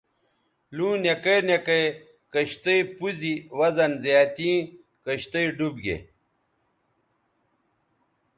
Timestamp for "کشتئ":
2.33-2.79, 5.05-5.45